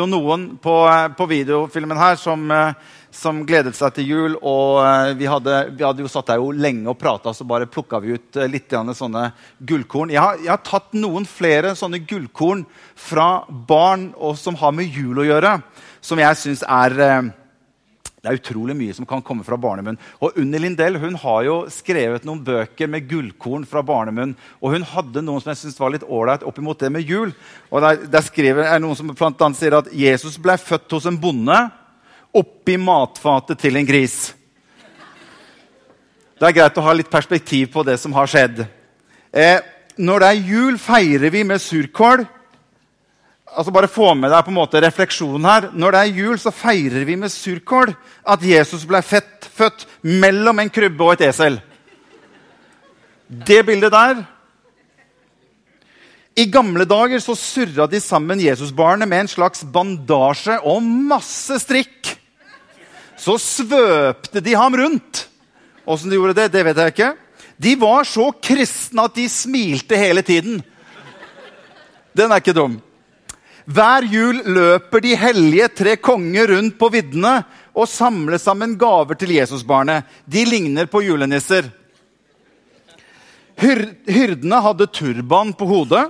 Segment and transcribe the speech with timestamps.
[0.00, 0.74] jo noen på,
[1.16, 2.74] på videofilmen her som, eh,
[3.14, 4.36] som gledet seg til jul.
[4.40, 7.68] Og eh, vi hadde, vi hadde jo satt der jo lenge og prata, så bare
[7.70, 10.12] plukka vi ut eh, litt sånne gullkorn.
[10.14, 14.92] Jeg har, jeg har tatt noen flere sånne gullkorn fra barn og som har med
[14.92, 15.58] jul å gjøre,
[16.04, 17.32] som jeg syns er eh,
[18.26, 20.00] det er utrolig mye som kan komme fra barnemunn.
[20.18, 24.32] Og Unni Lindell hun har jo skrevet noen bøker med gullkorn fra barnemunn.
[24.58, 27.30] Og hun hadde noen som jeg synes var litt ålreit oppimot det med jul.
[27.70, 31.06] Og Der, der skriver, er noen som blant annet sier at Jesus ble født hos
[31.06, 31.60] en bonde
[32.34, 34.18] oppi matfatet til en gris.
[36.34, 38.64] Det er greit å ha litt perspektiv på det som har skjedd.
[39.30, 39.60] Eh,
[40.02, 42.26] når det er jul, feirer vi med surkål
[43.46, 45.68] altså bare få med deg på en måte refleksjonen her.
[45.72, 47.94] Når det er jul, så feirer vi med surkål
[48.26, 51.60] at Jesus ble fett, født mellom en krybbe og et esel.
[53.26, 54.20] Det bildet der
[56.38, 62.12] I gamle dager så surra de sammen Jesusbarnet med en slags bandasje og masse strikk.
[63.16, 65.24] Så svøpte de ham rundt.
[65.88, 67.12] Åssen de gjorde det, det vet jeg ikke.
[67.56, 70.60] De var så kristne at de smilte hele tiden.
[72.16, 72.76] Den er ikke dum.
[73.66, 77.40] Hver jul løper de hellige tre konger rundt på viddene
[77.74, 80.06] og samler sammen gaver til Jesusbarnet.
[80.24, 81.66] De ligner på julenisser.
[83.58, 86.04] Hyr hyrdene hadde turban på hodet,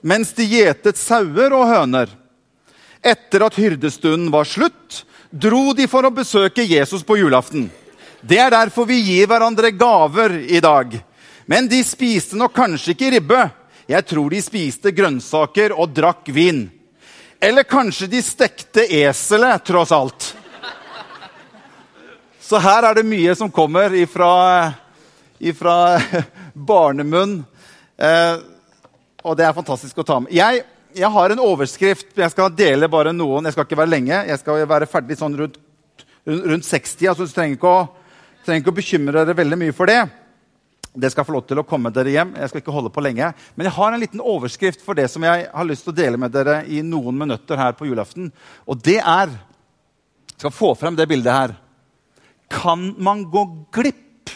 [0.00, 2.08] mens de gjetet sauer og høner.
[3.04, 7.66] Etter at hyrdestunden var slutt, dro de for å besøke Jesus på julaften.
[8.24, 10.94] Det er derfor vi gir hverandre gaver i dag.
[11.44, 13.42] Men de spiste nok kanskje ikke ribbe.
[13.84, 16.64] Jeg tror de spiste grønnsaker og drakk vin.
[17.44, 20.30] Eller kanskje de stekte eselet, tross alt.
[22.40, 24.72] Så her er det mye som kommer ifra,
[25.36, 25.74] ifra
[26.70, 27.42] barnemunn.
[28.00, 28.40] Eh,
[29.20, 30.32] og det er fantastisk å ta med.
[30.32, 30.62] Jeg,
[30.96, 32.14] jeg, har en overskrift.
[32.16, 33.44] Jeg skal dele bare noen.
[33.44, 34.24] Jeg skal ikke være lenge.
[34.30, 35.60] Jeg skal være ferdig sånn rundt,
[36.24, 37.10] rundt 60.
[37.12, 40.00] Altså, du trenger ikke, å, trenger ikke å bekymre dere veldig mye for det.
[40.94, 42.36] Det skal få lov til å komme dere hjem.
[42.38, 43.32] Jeg skal ikke holde på lenge.
[43.58, 46.20] Men jeg har en liten overskrift for det som jeg har lyst til å dele
[46.20, 48.30] med dere i noen minutter her på julaften.
[48.66, 49.34] Og det er
[50.34, 51.52] Jeg skal få frem det bildet her.
[52.50, 54.32] Kan man gå glipp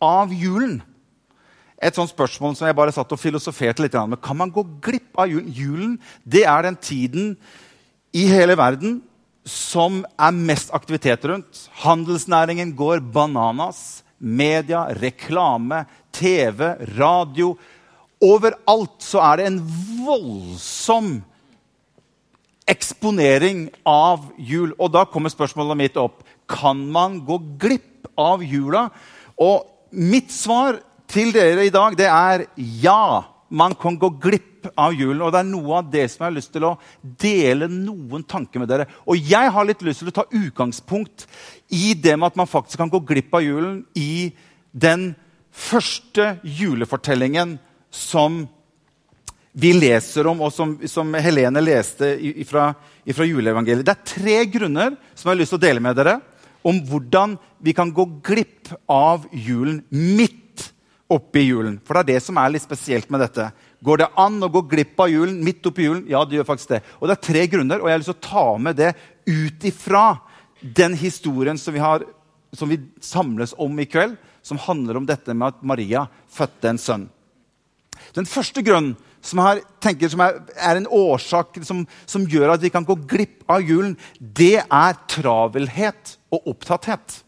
[0.00, 0.78] av julen?
[1.76, 4.20] Et sånt spørsmål som jeg bare satt og filosoferte litt med.
[4.24, 5.52] Kan man gå glipp av julen?
[5.52, 7.36] Julen det er den tiden
[8.16, 9.02] i hele verden
[9.46, 11.66] som er mest aktivitet rundt.
[11.84, 16.62] Handelsnæringen går bananas media, reklame, TV,
[16.96, 17.54] radio
[18.24, 19.58] Overalt så er det en
[20.06, 21.18] voldsom
[22.66, 24.72] eksponering av jul.
[24.80, 26.22] Og da kommer spørsmålet mitt opp.
[26.48, 28.88] Kan man gå glipp av jula?
[29.36, 30.80] Og mitt svar
[31.12, 33.26] til dere i dag det er ja.
[33.48, 35.22] Man kan gå glipp av julen.
[35.22, 38.62] Og det er noe av det som jeg har lyst til å dele noen tanker
[38.62, 38.88] med dere.
[39.06, 41.26] Og jeg har litt lyst til å ta utgangspunkt
[41.74, 44.32] i det med at man faktisk kan gå glipp av julen i
[44.72, 45.12] den
[45.56, 47.56] første julefortellingen
[47.94, 48.44] som
[49.56, 52.10] vi leser om, og som, som Helene leste
[52.44, 52.74] fra
[53.06, 53.86] juleevangeliet.
[53.86, 56.18] Det er tre grunner som jeg har lyst til å dele med dere
[56.66, 60.42] om hvordan vi kan gå glipp av julen midt
[61.12, 61.78] oppi julen.
[61.86, 63.48] For det er det som er litt spesielt med dette.
[63.84, 66.04] Går det an å gå glipp av julen midt oppi julen?
[66.10, 66.82] Ja, det gjør faktisk det.
[66.98, 68.92] Og det er tre grunner, og jeg har lyst til å ta med det
[69.26, 70.04] ut ifra
[70.60, 72.06] den historien som vi, har,
[72.56, 76.80] som vi samles om i kveld, som handler om dette med at Maria fødte en
[76.80, 77.06] sønn.
[78.16, 78.94] Den første grunnen
[79.26, 82.94] som, har, tenker, som er, er, en årsak som, som, gjør at vi kan gå
[83.08, 87.22] glipp av julen, det er travelhet og opptatthet.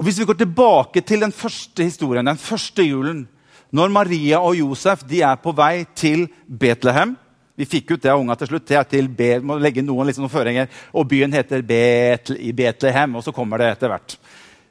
[0.00, 3.26] Og Hvis vi går tilbake til den første historien, den første julen,
[3.70, 7.12] når Maria og Josef de er på vei til Betlehem
[7.60, 8.70] vi fikk ut det av unga til slutt.
[8.88, 10.70] til Be må legge noen, liksom, noen føringer.
[10.96, 14.16] Og byen heter Betle, i Betlehem, og så kommer det etter hvert.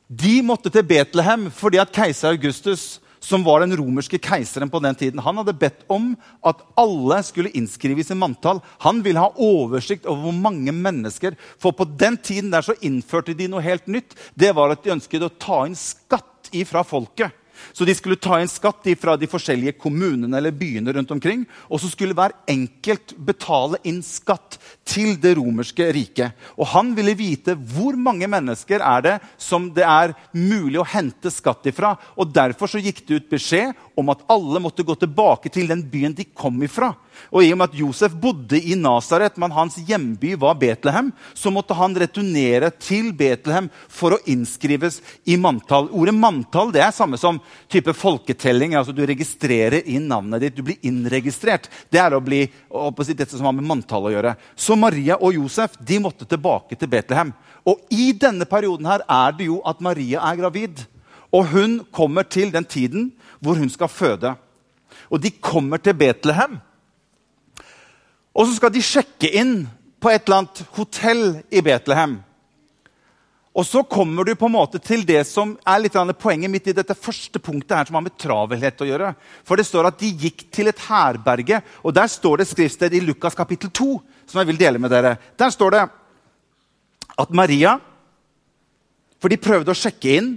[0.10, 4.98] De måtte til Betlehem fordi at keiser Augustus, som var den romerske keiseren på den
[4.98, 6.14] tiden, han hadde bedt om
[6.46, 8.62] at alle skulle innskrives i manntall.
[8.86, 11.38] Han ville ha oversikt over hvor mange mennesker.
[11.60, 14.16] For på den tiden der så innførte de noe helt nytt.
[14.40, 17.36] Det var at de ønsket å ta inn skatt ifra folket.
[17.74, 21.46] Så de skulle ta inn skatt fra de forskjellige kommunene eller byene rundt omkring.
[21.70, 24.58] Og så skulle hver enkelt betale inn skatt
[24.88, 26.38] til det romerske riket.
[26.58, 31.32] Og han ville vite hvor mange mennesker er det som det er mulig å hente
[31.34, 31.96] skatt ifra.
[32.18, 35.84] Og derfor så gikk det ut beskjed om at alle måtte gå tilbake til den
[35.92, 36.94] byen de kom ifra.
[37.30, 41.52] Og i og med at Josef bodde i Nasaret, men hans hjemby var Betlehem, så
[41.54, 45.00] måtte han returnere til Betlehem for å innskrives
[45.30, 45.90] i manntall.
[45.94, 48.76] Ordet manntall det er samme som type folketelling.
[48.76, 50.58] altså Du registrerer inn navnet ditt.
[50.58, 51.70] Du blir innregistrert.
[51.92, 54.36] Det er å bli, si, dette som har med manntall å gjøre.
[54.56, 57.34] Så Maria og Josef de måtte tilbake til Betlehem.
[57.68, 60.86] Og i denne perioden her er det jo at Maria er gravid.
[61.30, 64.34] Og hun kommer til den tiden hvor hun skal føde.
[65.10, 66.60] Og de kommer til Betlehem.
[68.40, 69.68] Og så skal de sjekke inn
[70.00, 72.22] på et eller annet hotell i Betlehem.
[73.60, 76.76] Og så kommer du på en måte til det som er litt poenget mitt i
[76.78, 79.10] dette første punktet, her, som har med travelhet å gjøre.
[79.44, 83.02] For det står at de gikk til et herberge, og der står det skriftsted i
[83.04, 83.90] Lukas kapittel 2.
[84.30, 85.18] som jeg vil dele med dere.
[85.36, 85.90] Der står det
[87.18, 87.80] at Maria
[89.20, 90.28] For de prøvde å sjekke inn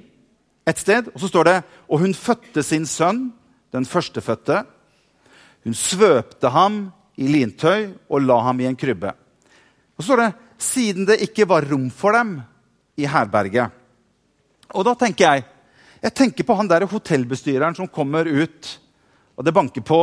[0.66, 3.28] et sted, og så står det og hun fødte sin sønn,
[3.70, 4.64] den førstefødte.
[5.62, 6.88] Hun svøpte ham
[7.20, 9.12] i lintøy og la ham i en krybbe.
[9.97, 10.31] Og så står det
[10.62, 12.37] siden det ikke var rom for dem
[12.97, 13.73] i herberget.
[14.73, 15.49] Og da tenker jeg
[16.03, 18.70] jeg tenker på han der hotellbestyreren som kommer ut,
[19.38, 20.00] og det banker på.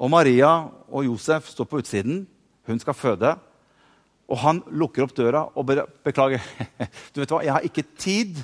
[0.00, 0.48] Og Maria
[0.88, 2.22] og Josef står på utsiden.
[2.64, 3.34] Hun skal føde.
[4.32, 5.68] Og han lukker opp døra og
[6.04, 6.40] beklager.
[7.12, 8.40] Du vet hva, Jeg har ikke tid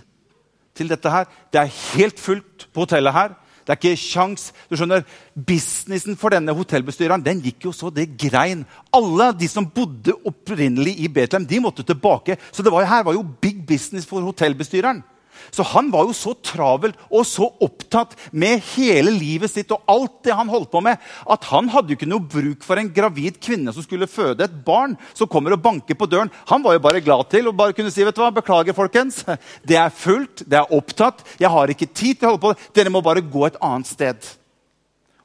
[0.76, 1.24] til dette her.
[1.52, 3.34] Det er helt fullt på hotellet her.
[3.62, 4.50] Det er ikke sjans.
[4.70, 5.04] Du skjønner,
[5.34, 8.64] Businessen for denne hotellbestyreren den gikk jo så det grein.
[8.94, 12.36] Alle de som bodde opprinnelig i Betlehem, de måtte tilbake.
[12.50, 15.02] Så det var, her var jo big business for hotellbestyreren.
[15.50, 20.20] Så han var jo så travel og så opptatt med hele livet sitt og alt
[20.26, 23.40] det han holdt på med, at han hadde jo ikke noe bruk for en gravid
[23.42, 26.30] kvinne som skulle føde et barn, som kommer og banker på døren.
[26.50, 29.22] Han var jo bare glad til å bare kunne si vet du hva, beklager, folkens.
[29.66, 32.70] Det er fullt, det er opptatt, jeg har ikke tid til å holde på.
[32.76, 34.30] Dere må bare gå et annet sted.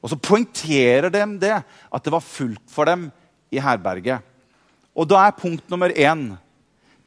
[0.02, 3.08] Og så poengterer de det, at det var fullt for dem
[3.50, 4.22] i herberget.
[4.98, 6.32] Og da er punkt nummer én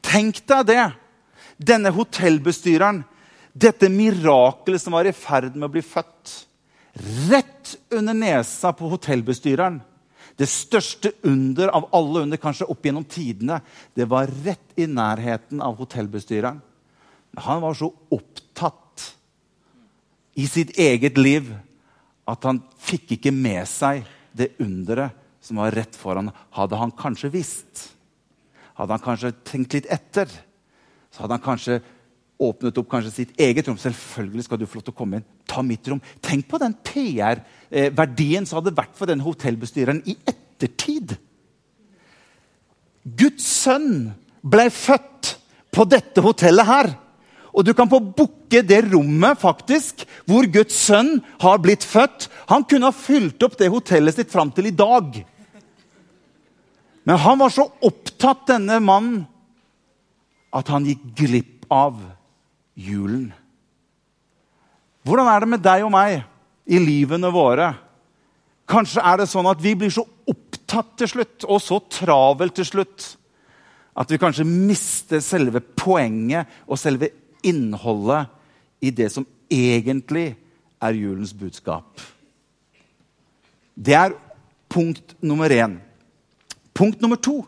[0.02, 0.82] Tenk deg det
[1.66, 3.02] denne hotellbestyreren,
[3.52, 6.34] dette mirakelet som var i ferd med å bli født.
[7.30, 9.80] Rett under nesa på hotellbestyreren.
[10.36, 13.60] Det største under av alle under kanskje opp gjennom tidene.
[13.94, 16.60] Det var rett i nærheten av hotellbestyreren.
[17.44, 19.04] Han var så opptatt
[20.34, 21.52] i sitt eget liv
[22.28, 26.30] at han fikk ikke med seg det underet som var rett foran.
[26.54, 27.90] Hadde han kanskje visst,
[28.78, 30.30] hadde han kanskje tenkt litt etter,
[31.12, 31.80] så hadde han kanskje
[32.42, 33.78] åpnet opp kanskje sitt eget rom.
[33.78, 35.26] Selvfølgelig skal du få lov til å komme inn.
[35.48, 36.00] Ta mitt rom.
[36.24, 41.14] Tenk på den PR-verdien som hadde vært for den hotellbestyreren i ettertid.
[43.02, 44.12] Guds sønn
[44.42, 45.36] ble født
[45.74, 46.92] på dette hotellet her.
[47.52, 52.30] Og du kan få booke det rommet faktisk, hvor Guds sønn har blitt født.
[52.48, 55.20] Han kunne ha fylt opp det hotellet sitt fram til i dag.
[57.02, 59.24] Men han var så opptatt, denne mannen,
[60.52, 61.96] at han gikk glipp av
[62.76, 63.30] julen.
[65.02, 66.20] Hvordan er det med deg og meg
[66.68, 67.72] i livene våre?
[68.70, 72.68] Kanskje er det sånn at vi blir så opptatt til slutt, og så travelt til
[72.68, 73.08] slutt,
[73.98, 77.10] at vi kanskje mister selve poenget og selve
[77.44, 78.30] innholdet
[78.80, 80.30] i det som egentlig
[80.82, 82.00] er julens budskap.
[83.74, 84.14] Det er
[84.72, 85.76] punkt nummer én.
[86.72, 87.42] Punkt nummer to.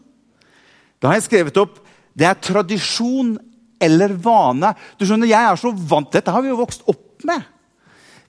[1.00, 1.80] Da har jeg skrevet opp
[2.14, 3.34] det er tradisjon
[3.82, 4.74] eller vane.
[4.98, 7.42] Du skjønner, Jeg er så vant Dette har vi jo vokst opp med.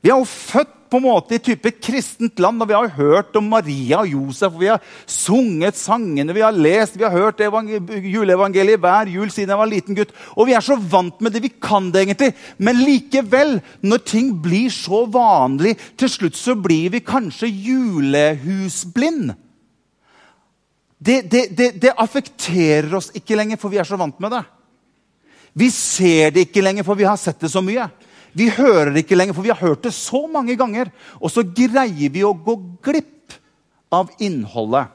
[0.02, 3.36] Vi er jo født på en måte i type kristent land, og vi har hørt
[3.40, 4.54] om Maria og Josef.
[4.54, 9.50] og Vi har sunget sangene, vi har lest, vi har hørt juleevangeliet hver jul siden
[9.50, 10.14] jeg var liten gutt.
[10.38, 11.42] Og vi er så vant med det.
[11.44, 12.34] Vi kan det egentlig.
[12.58, 19.34] Men likevel, når ting blir så vanlig, til slutt så blir vi kanskje julehusblind
[20.98, 24.44] det, det, det, det, affekterer oss ikke lenger, for vi er så vant med det.
[25.56, 27.88] Vi ser det ikke lenger, for vi har sett det så mye.
[28.36, 30.92] Vi hører det ikke lenger, for vi har hørt det så mange ganger.
[31.20, 33.36] Og så greier vi å gå glipp
[33.96, 34.92] av innholdet.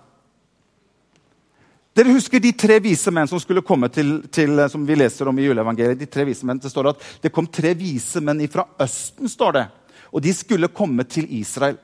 [1.96, 5.38] Dere husker de tre vise menn som skulle komme til, til som vi leser om
[5.40, 5.98] i juleevangeliet.
[5.98, 9.28] De tre vise menn, Det står at det kom tre vise menn fra Østen.
[9.28, 9.66] står det.
[10.12, 11.76] Og de skulle komme til Israel.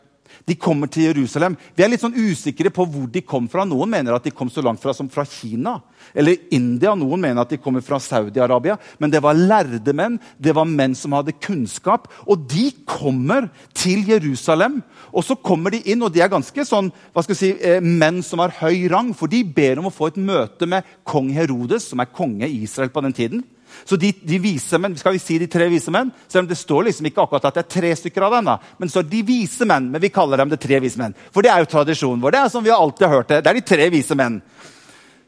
[0.46, 1.56] De kommer til Jerusalem.
[1.74, 3.64] Vi er litt sånn usikre på hvor de kom fra.
[3.66, 5.80] Noen mener at de kom så langt fra som fra Kina
[6.14, 6.92] eller India.
[6.94, 8.76] Noen mener at de kommer fra Saudi-Arabia.
[9.02, 12.06] Men det var lærde menn, det var menn som hadde kunnskap.
[12.30, 14.78] Og de kommer til Jerusalem.
[15.10, 17.82] Og så kommer de inn, og de er ganske sånn, hva skal jeg si, eh,
[17.82, 19.10] menn som har høy rang.
[19.18, 22.62] For de ber om å få et møte med kong Herodes, som er konge i
[22.62, 23.44] Israel på den tiden.
[23.86, 26.10] Så de, de vise menn, skal vi si de tre vise menn?
[26.28, 28.50] Selv om det står liksom ikke akkurat at det er tre stykker av dem.
[28.50, 28.56] da.
[28.80, 31.14] Men så de vise menn, men vi kaller dem de tre vise menn.
[31.34, 32.34] For det er jo tradisjonen vår.
[32.34, 33.40] Det er som vi har alltid hørt det.
[33.44, 34.40] Det er de tre vise menn.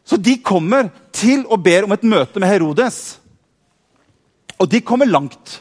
[0.09, 3.18] Så de kommer til og ber om et møte med Herodes.
[4.59, 5.59] Og de kommer langt.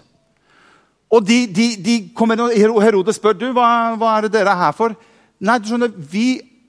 [1.11, 4.75] Og de, de, de kommer, Herodes spør du, hva, hva er det dere er her
[4.75, 4.95] for.
[5.43, 6.27] Nei, du skjønner, Vi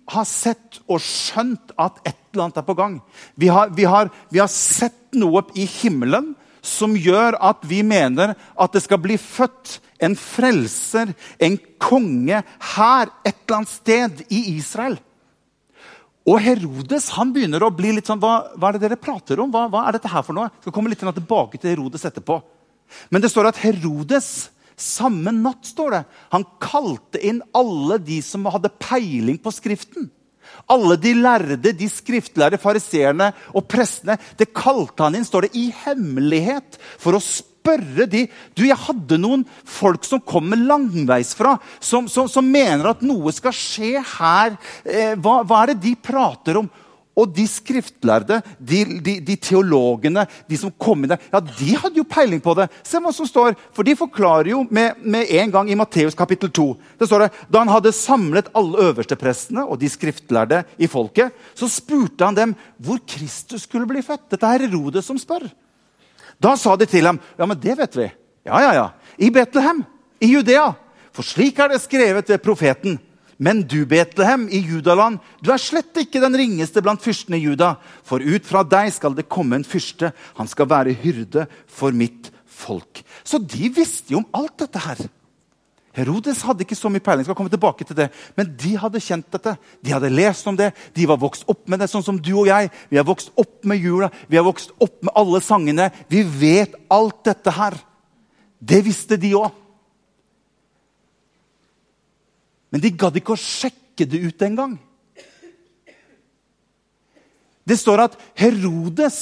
[0.08, 2.98] har sett og skjønt at et eller annet er på gang.
[3.34, 8.34] Vi har, vi har, vi har sett noe i himmelen som gjør at vi mener
[8.34, 12.42] at det skal bli født en frelser, en konge,
[12.74, 14.98] her et eller annet sted i Israel.
[16.28, 19.48] Og Herodes han begynner å bli litt sånn Hva, hva er det dere prater om?
[19.48, 20.50] Hva, hva, er dette her for noe?
[20.52, 22.36] Jeg skal komme litt tilbake til Herodes etterpå.
[23.08, 28.46] Men det står at Herodes samme natt, står det, han kalte inn alle de som
[28.46, 30.06] hadde peiling på Skriften.
[30.66, 34.18] Alle de lærde, de skriftlærde fariseerne og prestene.
[34.38, 38.24] Det kalte han inn står det, i hemmelighet for å spørre de
[38.56, 43.52] Du, jeg hadde noen folk som kommer langveisfra, som, som, som mener at noe skal
[43.52, 44.56] skje her.
[44.84, 46.70] Eh, hva, hva er det de prater om?
[47.18, 51.98] Og de skriftlærde, de, de, de, teologene, de som kom inn der, ja, de hadde
[51.98, 52.68] jo peiling på det.
[52.86, 56.52] Se hva som står, For de forklarer jo med, med en gang i Matteus kapittel
[56.54, 56.68] 2.
[57.00, 61.70] Det står det, Da han hadde samlet alle øversteprestene og de skriftlærde i folket, så
[61.70, 64.28] spurte han dem hvor Kristus skulle bli født.
[64.30, 65.48] Dette er Herodes som spør.
[66.38, 68.06] Da sa de til ham, ja, men det vet vi.
[68.46, 68.86] Ja, ja, ja.
[69.18, 69.82] I Betlehem,
[70.22, 70.70] i Judea.
[71.12, 72.98] For slik er det skrevet ved profeten.
[73.38, 77.76] Men du, Betlehem, i Judaland, du er slett ikke den ringeste blant fyrstene i Juda.
[78.06, 80.10] For ut fra deg skal det komme en fyrste.
[80.40, 83.04] Han skal være hyrde for mitt folk.
[83.22, 85.04] Så de visste jo om alt dette her.
[85.98, 89.26] Herodes hadde ikke så mye peiling, skal komme tilbake til det, men de hadde kjent
[89.34, 89.54] dette.
[89.82, 92.50] De hadde lest om det, de var vokst opp med det, sånn som du og
[92.50, 92.70] jeg.
[92.90, 95.88] Vi har vokst opp med jula, vi har vokst opp med alle sangene.
[96.10, 97.78] Vi vet alt dette her.
[98.58, 99.54] Det visste de òg.
[102.72, 104.76] Men de gadd ikke å sjekke det ut engang.
[107.68, 109.18] Det står at Herodes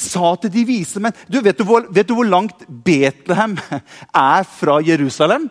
[0.00, 3.56] sa til de vise menn du, vet, du hvor, vet du hvor langt Betlehem
[4.32, 5.48] er fra Jerusalem?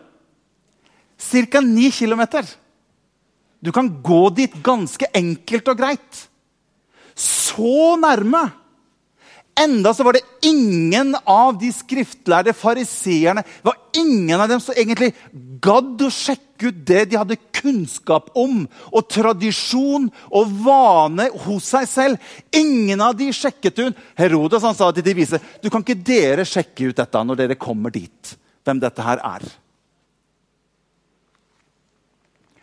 [1.20, 1.62] Ca.
[1.62, 2.24] 9 km.
[3.60, 6.22] Du kan gå dit ganske enkelt og greit.
[7.20, 8.46] Så nærme
[9.60, 15.12] Enda så var det ingen av de skriftlærde fariseerne var ingen av dem som egentlig
[15.60, 18.62] gadd å sjekke ut det de hadde kunnskap om,
[18.92, 22.30] og tradisjon og vane hos seg selv.
[22.56, 24.04] Ingen av de sjekket ut.
[24.20, 27.60] Herodes han sa til de vise du kan ikke dere sjekke ut dette når dere
[27.60, 28.36] kommer dit.
[28.64, 29.44] Hvem dette her er.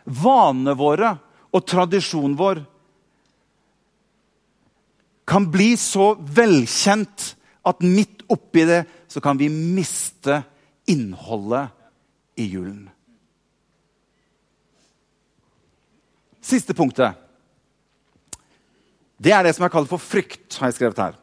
[0.06, 1.16] Vanene våre
[1.52, 2.62] og tradisjonen vår
[5.26, 7.32] kan bli så velkjent
[7.66, 10.40] at midt oppi det så kan vi miste
[10.86, 11.72] innholdet
[12.38, 12.84] i julen.
[16.46, 17.16] Siste punktet.
[19.18, 20.58] Det er det som er kalt for frykt.
[20.60, 21.16] har jeg skrevet her.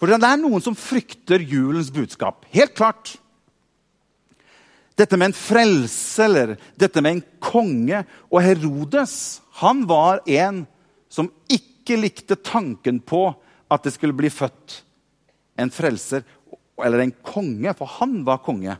[0.00, 2.44] For det er noen som frykter julens budskap.
[2.50, 3.14] Helt klart.
[4.96, 8.02] Dette med en frelse eller dette med en konge.
[8.32, 10.64] Og Herodes han var en
[11.12, 13.28] som ikke ikke likte tanken på
[13.70, 14.80] at det skulle bli født
[15.56, 16.26] en frelser
[16.82, 18.74] eller en konge, for han var konge.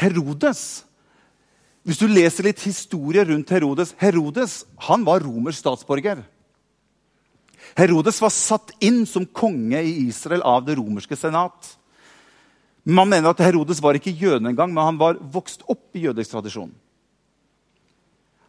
[0.00, 0.84] Herodes
[1.82, 6.22] Hvis du leser litt historie rundt Herodes Herodes han var romersk statsborger.
[7.78, 11.76] Herodes var satt inn som konge i Israel av det romerske senat.
[12.82, 16.34] Man mener at Herodes var ikke jøde engang, men han var vokst opp i jødisk
[16.34, 16.72] tradisjon.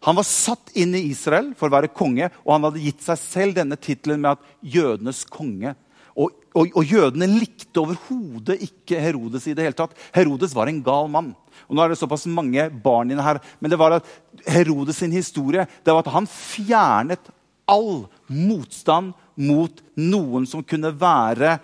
[0.03, 3.19] Han var satt inn i Israel for å være konge, og han hadde gitt seg
[3.21, 5.75] selv denne tittelen med at 'jødenes konge'.
[6.13, 9.95] Og, og, og jødene likte overhodet ikke Herodes i det hele tatt.
[10.13, 11.31] Herodes var en gal mann.
[11.65, 14.09] Og nå er det såpass mange barn inne her, men det var at
[14.45, 17.31] Herodes sin historie det var at han fjernet
[17.69, 21.55] all motstand mot noen som kunne være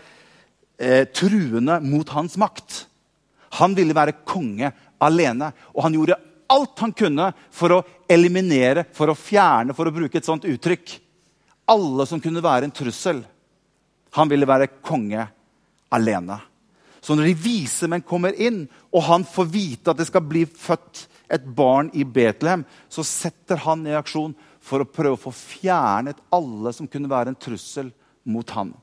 [0.80, 2.86] eh, truende mot hans makt.
[3.60, 6.18] Han ville være konge alene, og han gjorde
[6.50, 10.96] alt han kunne for å eliminere, for å fjerne, for å bruke et sånt uttrykk.
[11.70, 13.22] Alle som kunne være en trussel.
[14.18, 15.28] Han ville være konge
[15.94, 16.40] alene.
[17.00, 20.44] Så når de vise menn kommer inn, og han får vite at det skal bli
[20.50, 25.32] født et barn i Betlehem, så setter han i aksjon for å prøve å få
[25.36, 27.94] fjernet alle som kunne være en trussel
[28.28, 28.74] mot han.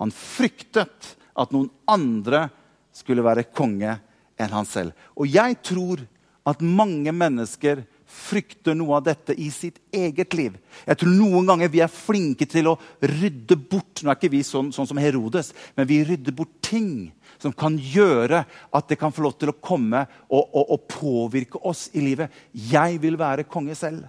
[0.00, 2.46] Han fryktet at noen andre
[2.94, 3.98] skulle være konge
[4.40, 4.94] enn han selv.
[5.18, 6.02] Og jeg tror
[6.48, 10.56] at mange mennesker frykter noe av dette i sitt eget liv.
[10.84, 14.40] Jeg tror noen ganger vi er flinke til å rydde bort Nå er ikke vi
[14.42, 18.42] sånn, sånn som Herodes, men vi rydder bort ting som kan gjøre
[18.74, 22.34] at det kan få lov til å komme og, og, og påvirke oss i livet.
[22.50, 24.08] Jeg vil være konge selv.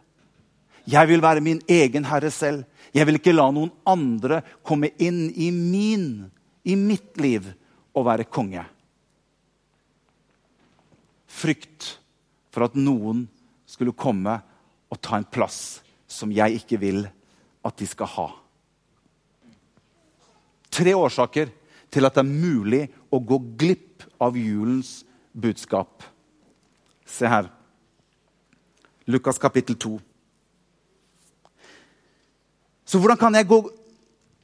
[0.89, 2.65] Jeg vil være min egen herre selv.
[2.93, 6.25] Jeg vil ikke la noen andre komme inn i min,
[6.65, 7.53] i mitt liv
[7.93, 8.65] og være konge.
[11.29, 11.93] Frykt
[12.53, 13.25] for at noen
[13.65, 14.37] skulle komme
[14.93, 17.01] og ta en plass som jeg ikke vil
[17.65, 18.27] at de skal ha.
[20.73, 21.49] Tre årsaker
[21.93, 22.83] til at det er mulig
[23.13, 25.01] å gå glipp av julens
[25.33, 26.05] budskap.
[27.05, 27.49] Se her.
[29.09, 29.97] Lukas kapittel 2.
[32.85, 33.59] Så hvordan kan jeg gå,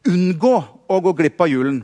[0.10, 0.56] unngå
[0.90, 1.84] å gå glipp av julen?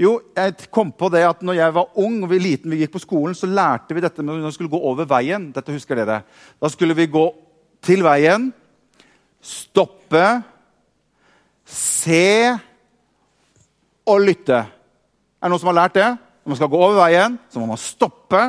[0.00, 2.94] Jo, jeg kom på det at når jeg var ung og vi liten, vi gikk
[2.94, 5.50] på skolen, så lærte vi dette med når vi skulle gå over veien.
[5.52, 6.22] Dette husker dere.
[6.56, 7.26] Da skulle vi gå
[7.84, 8.48] til veien,
[9.42, 10.24] stoppe,
[11.68, 12.52] se
[14.08, 14.62] og lytte.
[14.62, 16.08] Er det noen som har lært det?
[16.42, 18.42] Når man skal gå over veien, så må man stoppe,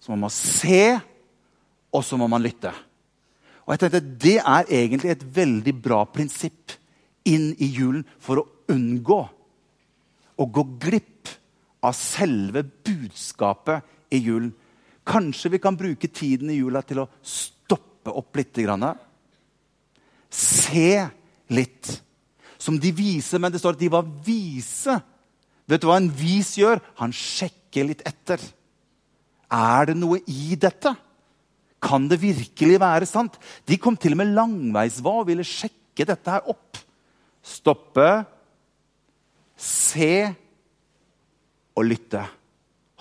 [0.00, 0.82] så må man se,
[1.94, 2.72] og så må man lytte.
[3.64, 6.74] Og jeg tenkte Det er egentlig et veldig bra prinsipp
[7.24, 9.22] inn i julen for å unngå
[10.40, 11.30] å gå glipp
[11.84, 14.52] av selve budskapet i julen.
[15.04, 18.60] Kanskje vi kan bruke tiden i jula til å stoppe opp litt.
[20.32, 20.90] Se
[21.52, 21.92] litt.
[22.58, 25.02] Som de vise, men det står at de var vise
[25.64, 26.76] Vet du hva en vis gjør?
[27.00, 28.36] Han sjekker litt etter.
[29.48, 30.92] Er det noe i dette?
[31.80, 33.38] Kan det virkelig være sant?
[33.64, 36.80] De kom til og med langveisva og ville sjekke dette her opp.
[37.44, 38.08] Stoppe,
[39.56, 40.34] se
[41.74, 42.22] og lytte.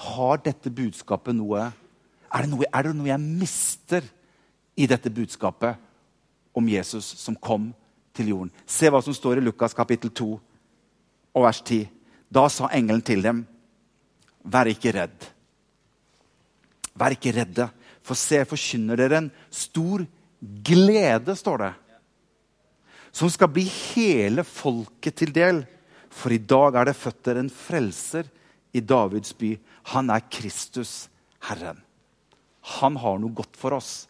[0.03, 1.69] Har dette budskapet noe
[2.33, 4.05] er det, noe er det noe jeg mister
[4.73, 5.77] i dette budskapet
[6.57, 7.69] om Jesus som kom
[8.13, 8.53] til jorden?
[8.65, 10.31] Se hva som står i Lukas kapittel 2
[11.33, 11.85] og vers 10.
[12.33, 13.45] Da sa engelen til dem,
[14.43, 15.29] 'Vær ikke redd.'
[16.95, 17.69] Vær ikke redde,
[18.05, 20.03] for se, jeg forkynner dere en stor
[20.65, 21.73] glede, står det,
[23.13, 25.63] som skal bli hele folket til del.
[26.13, 28.29] For i dag er det født en frelser
[28.73, 29.55] i Davids by.
[29.95, 31.09] Han er Kristus,
[31.49, 31.81] Herren.
[32.79, 34.05] Han har noe godt for oss.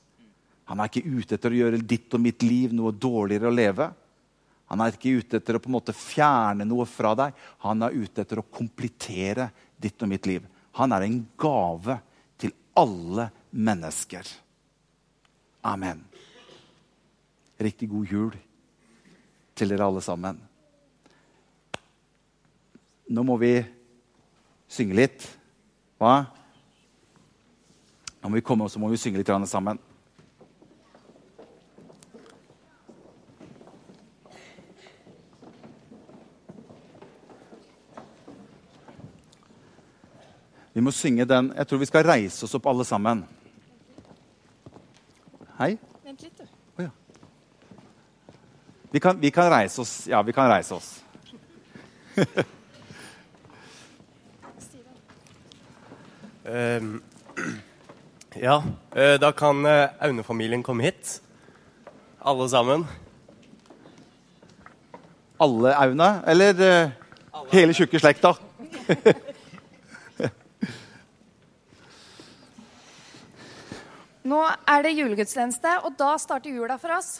[0.69, 3.89] Han er ikke ute etter å gjøre ditt og mitt liv noe dårligere å leve.
[4.71, 7.33] Han er ikke ute etter å på en måte fjerne noe fra deg.
[7.65, 10.45] Han er ute etter å komplettere ditt og mitt liv.
[10.79, 11.99] Han er en gave
[12.41, 14.29] til alle mennesker.
[15.69, 16.01] Amen.
[17.61, 18.33] Riktig god jul
[19.53, 20.39] til dere alle sammen.
[23.07, 23.57] Nå må vi
[24.71, 25.25] synge litt.
[25.99, 26.23] Hva?
[28.23, 29.79] Nå må vi komme og så må vi synge litt sammen.
[40.73, 43.27] Vi må synge den Jeg tror vi skal reise oss opp, alle sammen.
[45.59, 45.75] Hei?
[46.03, 46.47] Vent litt, du.
[46.79, 46.89] Oh, ja.
[48.91, 50.07] vi, kan, vi, kan, reise oss.
[50.07, 51.03] Ja, vi kan reise oss.
[58.43, 58.57] ja,
[58.91, 61.21] eh, da kan eh, Aune-familien komme hit.
[62.19, 62.83] Alle sammen.
[65.39, 66.09] Alle Aune?
[66.27, 67.49] Eller Alle.
[67.51, 68.33] hele tjukke slekta?
[74.23, 77.17] Nå er det julegudstjeneste, og da starter jula for oss.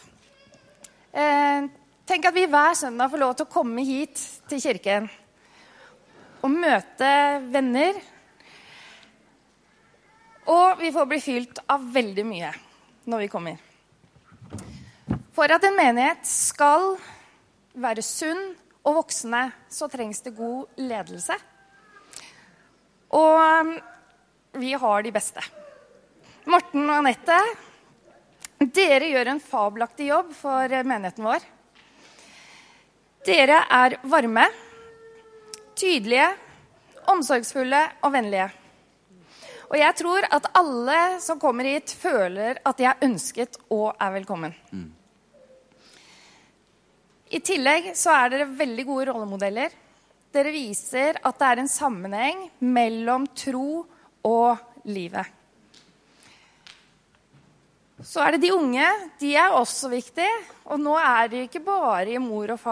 [1.12, 1.68] Eh,
[2.08, 4.16] tenk at vi hver søndag får lov til å komme hit
[4.52, 5.08] til kirken
[6.44, 7.12] og møte
[7.52, 8.00] venner.
[10.50, 12.52] Og vi får bli fylt av veldig mye
[13.08, 13.62] når vi kommer.
[15.34, 16.94] For at en menighet skal
[17.74, 18.52] være sunn
[18.84, 21.38] og voksne, så trengs det god ledelse.
[23.14, 23.74] Og
[24.60, 25.42] vi har de beste.
[26.50, 27.38] Morten og Anette,
[28.60, 31.46] dere gjør en fabelaktig jobb for menigheten vår.
[33.24, 34.50] Dere er varme,
[35.80, 36.28] tydelige,
[37.14, 38.50] omsorgsfulle og vennlige.
[39.74, 44.12] Og jeg tror at alle som kommer hit, føler at de er ønsket og er
[44.20, 44.54] velkommen.
[44.70, 44.92] Mm.
[47.34, 49.74] I tillegg så er dere veldig gode rollemodeller.
[50.34, 53.82] Dere viser at det er en sammenheng mellom tro
[54.30, 55.26] og livet.
[58.06, 58.86] Så er det de unge.
[59.18, 60.30] De er også viktige.
[60.70, 62.72] Og nå er det ikke bare i mor og far